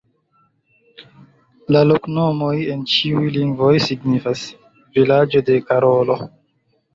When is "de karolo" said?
5.51-6.19